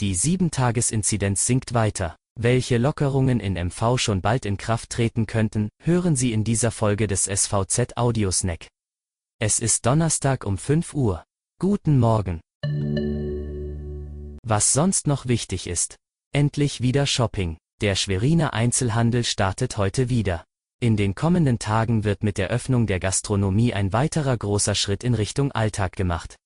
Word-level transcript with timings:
Die 0.00 0.16
7-Tages-Inzidenz 0.16 1.44
sinkt 1.44 1.74
weiter. 1.74 2.16
Welche 2.34 2.78
Lockerungen 2.78 3.38
in 3.38 3.52
MV 3.52 3.98
schon 3.98 4.22
bald 4.22 4.46
in 4.46 4.56
Kraft 4.56 4.88
treten 4.88 5.26
könnten, 5.26 5.68
hören 5.82 6.16
Sie 6.16 6.32
in 6.32 6.42
dieser 6.42 6.70
Folge 6.70 7.06
des 7.06 7.24
SVZ 7.24 7.98
Audiosnack. 7.98 8.68
Es 9.38 9.58
ist 9.58 9.84
Donnerstag 9.84 10.46
um 10.46 10.56
5 10.56 10.94
Uhr. 10.94 11.22
Guten 11.60 11.98
Morgen. 11.98 12.40
Was 14.42 14.72
sonst 14.72 15.06
noch 15.06 15.26
wichtig 15.26 15.66
ist. 15.66 15.96
Endlich 16.32 16.80
wieder 16.80 17.04
Shopping. 17.04 17.58
Der 17.82 17.94
Schweriner 17.94 18.54
Einzelhandel 18.54 19.22
startet 19.24 19.76
heute 19.76 20.08
wieder. 20.08 20.46
In 20.80 20.96
den 20.96 21.14
kommenden 21.14 21.58
Tagen 21.58 22.04
wird 22.04 22.22
mit 22.22 22.38
der 22.38 22.48
Öffnung 22.48 22.86
der 22.86 23.00
Gastronomie 23.00 23.74
ein 23.74 23.92
weiterer 23.92 24.38
großer 24.38 24.74
Schritt 24.74 25.04
in 25.04 25.12
Richtung 25.12 25.52
Alltag 25.52 25.92
gemacht. 25.92 26.36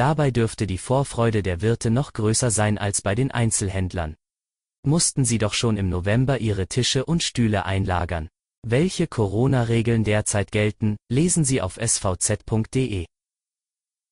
Dabei 0.00 0.30
dürfte 0.30 0.66
die 0.66 0.78
Vorfreude 0.78 1.42
der 1.42 1.60
Wirte 1.60 1.90
noch 1.90 2.14
größer 2.14 2.50
sein 2.50 2.78
als 2.78 3.02
bei 3.02 3.14
den 3.14 3.30
Einzelhändlern. 3.30 4.16
Mussten 4.82 5.26
sie 5.26 5.36
doch 5.36 5.52
schon 5.52 5.76
im 5.76 5.90
November 5.90 6.38
ihre 6.38 6.68
Tische 6.68 7.04
und 7.04 7.22
Stühle 7.22 7.66
einlagern. 7.66 8.30
Welche 8.66 9.06
Corona-Regeln 9.06 10.02
derzeit 10.02 10.52
gelten, 10.52 10.96
lesen 11.10 11.44
Sie 11.44 11.60
auf 11.60 11.76
svz.de. 11.76 13.04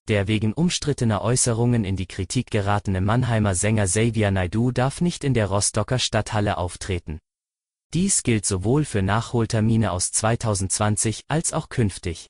Der 0.09 0.29
wegen 0.29 0.53
umstrittener 0.53 1.23
Äußerungen 1.23 1.87
in 1.87 1.97
die 1.97 2.05
Kritik 2.05 2.51
geratene 2.51 3.01
Mannheimer 3.01 3.55
Sänger 3.55 3.87
Xavier 3.87 4.31
Naidu 4.31 4.73
darf 4.73 5.01
nicht 5.01 5.25
in 5.25 5.33
der 5.33 5.47
Rostocker 5.47 5.99
Stadthalle 5.99 6.59
auftreten. 6.59 7.19
Dies 7.95 8.23
gilt 8.23 8.45
sowohl 8.45 8.85
für 8.85 9.01
Nachholtermine 9.01 9.93
aus 9.93 10.13
2020 10.13 11.23
als 11.29 11.55
auch 11.55 11.71
künftig. 11.71 12.29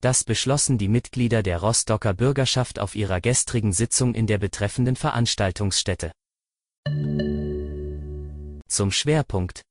Das 0.00 0.24
beschlossen 0.24 0.78
die 0.78 0.88
Mitglieder 0.88 1.42
der 1.42 1.58
Rostocker 1.58 2.14
Bürgerschaft 2.14 2.78
auf 2.78 2.94
ihrer 2.94 3.20
gestrigen 3.20 3.72
Sitzung 3.72 4.14
in 4.14 4.26
der 4.26 4.38
betreffenden 4.38 4.96
Veranstaltungsstätte. 4.96 6.12
Zum 8.66 8.92
Schwerpunkt. 8.92 9.62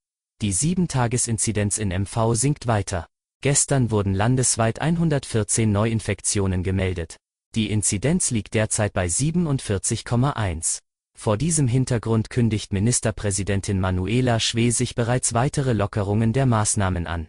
Die 0.41 0.53
7-Tages-Inzidenz 0.53 1.79
in 1.79 1.89
MV 1.89 2.33
sinkt 2.35 2.67
weiter. 2.67 3.07
Gestern 3.41 3.89
wurden 3.89 4.13
landesweit 4.13 4.81
114 4.81 5.71
Neuinfektionen 5.71 6.61
gemeldet. 6.61 7.17
Die 7.55 7.71
Inzidenz 7.71 8.29
liegt 8.29 8.53
derzeit 8.53 8.93
bei 8.93 9.07
47,1. 9.07 10.79
Vor 11.17 11.37
diesem 11.37 11.67
Hintergrund 11.67 12.29
kündigt 12.29 12.71
Ministerpräsidentin 12.71 13.79
Manuela 13.79 14.39
Schwesig 14.39 14.93
bereits 14.93 15.33
weitere 15.33 15.73
Lockerungen 15.73 16.33
der 16.33 16.45
Maßnahmen 16.45 17.07
an. 17.07 17.27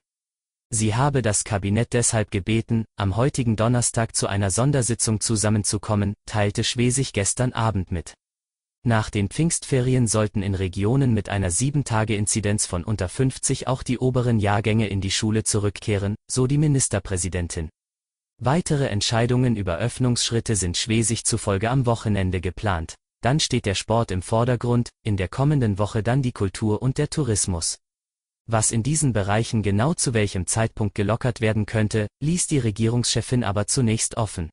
Sie 0.73 0.95
habe 0.95 1.21
das 1.21 1.43
Kabinett 1.43 1.93
deshalb 1.95 2.31
gebeten, 2.31 2.85
am 2.97 3.17
heutigen 3.17 3.57
Donnerstag 3.57 4.15
zu 4.15 4.29
einer 4.29 4.53
Sondersitzung 4.53 5.21
zusammenzukommen, 5.21 6.15
teilte 6.27 6.63
Schwesig 6.63 7.13
gestern 7.13 7.53
Abend 7.53 7.91
mit. 7.91 8.15
Nach 8.87 9.11
den 9.11 9.29
Pfingstferien 9.29 10.07
sollten 10.07 10.43
in 10.43 10.55
Regionen 10.55 11.13
mit 11.13 11.29
einer 11.29 11.51
7-Tage-Inzidenz 11.51 12.67
von 12.67 12.85
unter 12.85 13.09
50 13.09 13.67
auch 13.67 13.83
die 13.83 13.99
oberen 13.99 14.39
Jahrgänge 14.39 14.87
in 14.87 15.01
die 15.01 15.11
Schule 15.11 15.43
zurückkehren, 15.43 16.15
so 16.31 16.47
die 16.47 16.57
Ministerpräsidentin. 16.57 17.69
Weitere 18.41 18.87
Entscheidungen 18.87 19.57
über 19.57 19.77
Öffnungsschritte 19.77 20.55
sind 20.55 20.77
Schwesig 20.77 21.25
zufolge 21.25 21.69
am 21.69 21.85
Wochenende 21.85 22.41
geplant. 22.41 22.95
Dann 23.23 23.41
steht 23.41 23.67
der 23.67 23.75
Sport 23.75 24.13
im 24.13 24.23
Vordergrund, 24.23 24.89
in 25.05 25.17
der 25.17 25.29
kommenden 25.29 25.79
Woche 25.79 26.05
dann 26.05 26.23
die 26.23 26.33
Kultur 26.33 26.81
und 26.81 26.97
der 26.97 27.11
Tourismus. 27.11 27.79
Was 28.53 28.73
in 28.73 28.83
diesen 28.83 29.13
Bereichen 29.13 29.63
genau 29.63 29.95
zu 29.95 30.13
welchem 30.13 30.45
Zeitpunkt 30.45 30.97
gelockert 30.97 31.41
werden 31.41 31.67
könnte, 31.67 32.09
ließ 32.19 32.49
die 32.49 32.59
Regierungschefin 32.59 33.45
aber 33.45 33.69
zunächst 33.69 34.17
offen. 34.17 34.51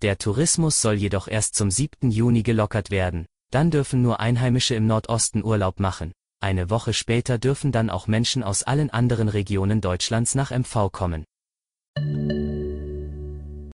Der 0.00 0.16
Tourismus 0.16 0.80
soll 0.80 0.94
jedoch 0.94 1.28
erst 1.28 1.54
zum 1.54 1.70
7. 1.70 2.10
Juni 2.10 2.42
gelockert 2.42 2.90
werden, 2.90 3.26
dann 3.50 3.70
dürfen 3.70 4.00
nur 4.00 4.20
Einheimische 4.20 4.74
im 4.74 4.86
Nordosten 4.86 5.44
Urlaub 5.44 5.78
machen. 5.78 6.12
Eine 6.40 6.70
Woche 6.70 6.94
später 6.94 7.36
dürfen 7.36 7.70
dann 7.70 7.90
auch 7.90 8.06
Menschen 8.06 8.42
aus 8.42 8.62
allen 8.62 8.88
anderen 8.88 9.28
Regionen 9.28 9.82
Deutschlands 9.82 10.34
nach 10.34 10.50
MV 10.50 10.90
kommen. 10.90 11.26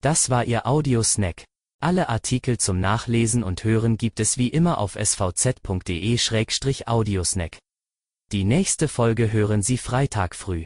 Das 0.01 0.31
war 0.31 0.47
Ihr 0.47 0.67
Audiosnack. 0.67 1.45
Alle 1.79 2.09
Artikel 2.09 2.57
zum 2.57 2.81
Nachlesen 2.81 3.43
und 3.43 3.65
Hören 3.65 3.99
gibt 3.99 4.19
es 4.19 4.39
wie 4.39 4.49
immer 4.49 4.79
auf 4.79 4.97
svz.de-audiosnack. 4.97 7.59
Die 8.33 8.45
nächste 8.45 8.89
Folge 8.89 9.31
hören 9.31 9.61
Sie 9.61 9.77
Freitag 9.77 10.35
früh. 10.35 10.65